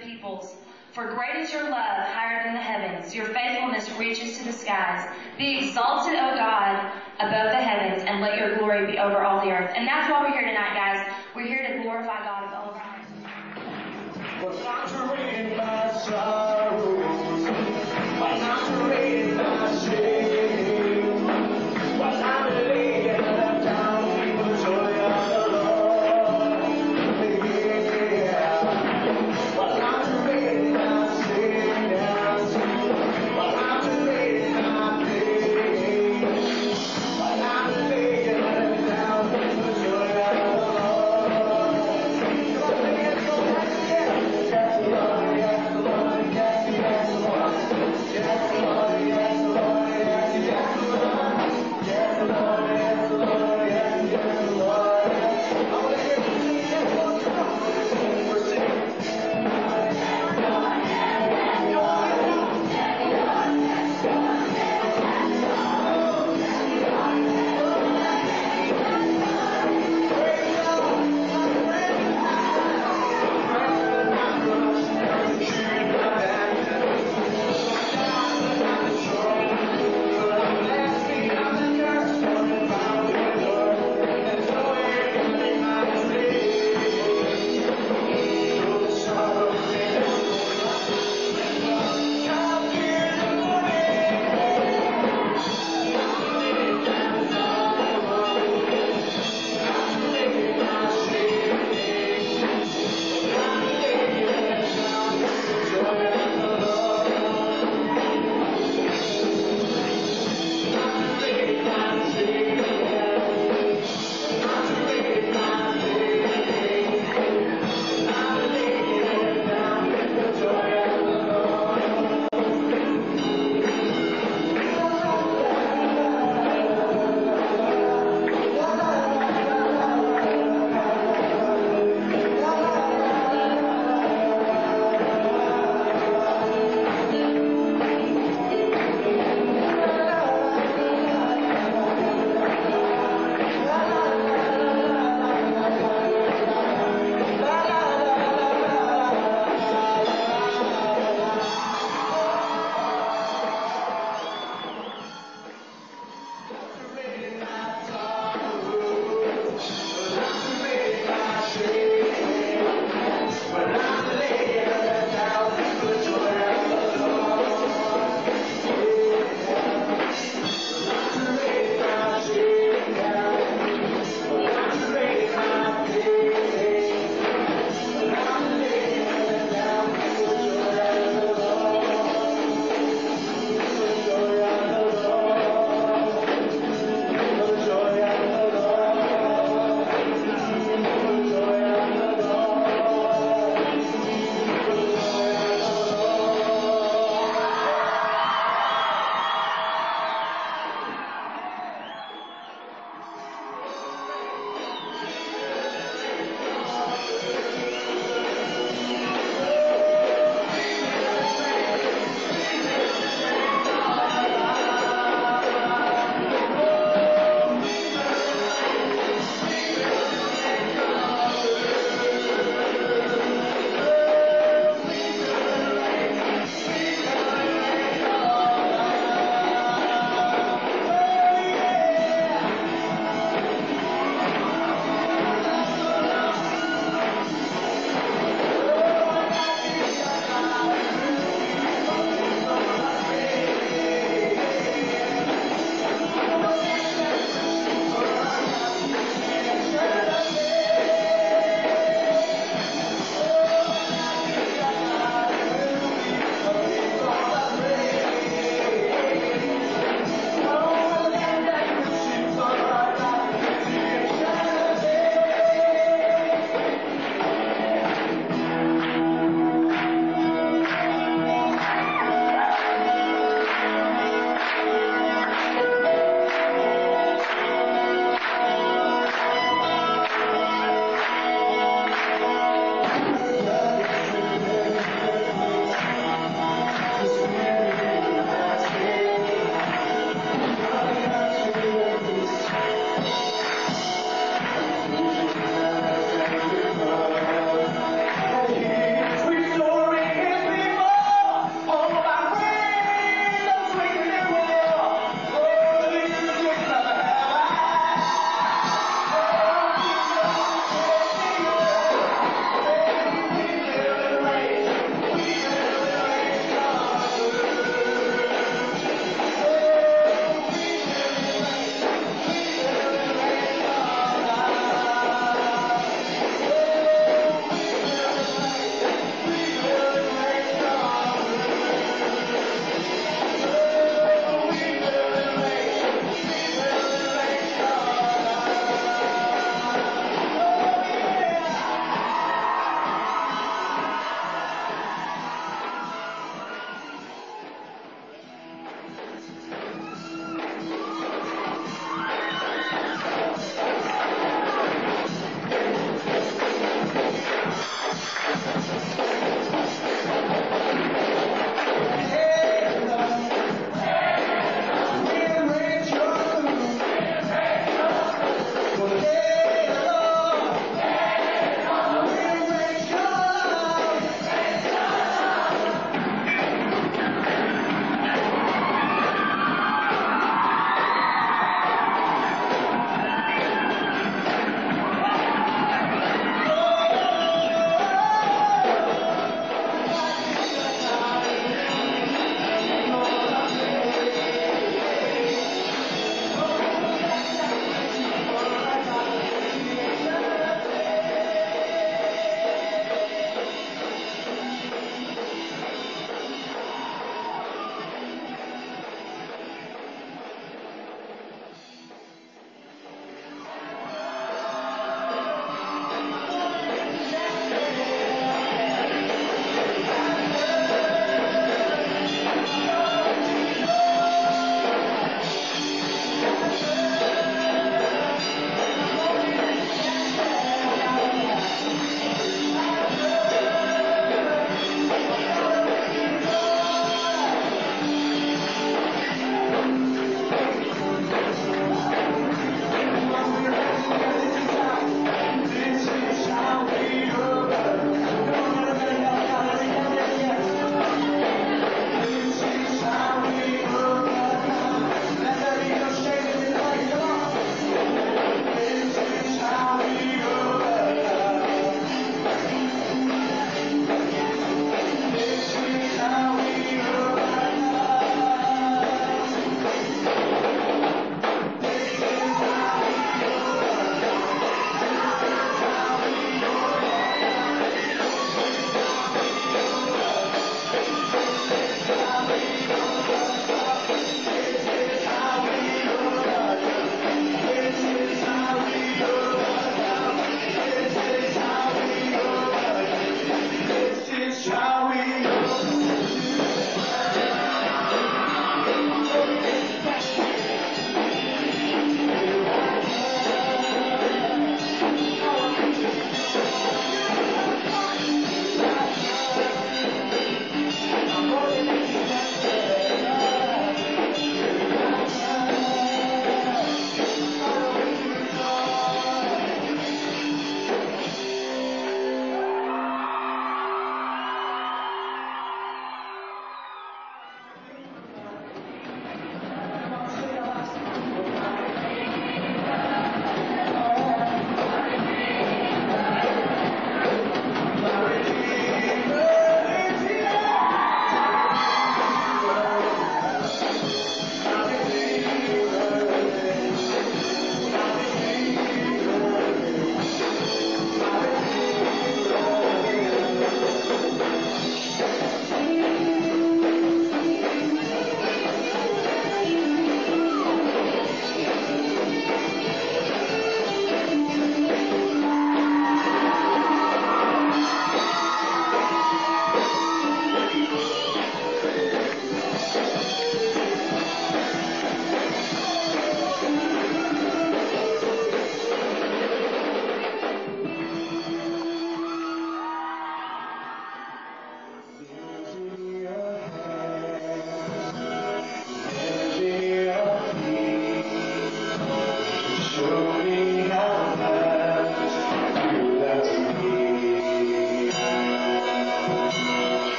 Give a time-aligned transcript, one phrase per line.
[0.00, 0.54] peoples.
[0.92, 3.14] For great is your love, higher than the heavens.
[3.14, 5.08] Your faithfulness reaches to the skies.
[5.36, 6.90] Be exalted, O God,
[7.20, 9.70] above the heavens, and let your glory be over all the earth.
[9.76, 11.12] And that's why we're here tonight, guys.
[11.36, 13.08] We're here to glorify God with all of our hearts.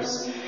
[0.00, 0.39] others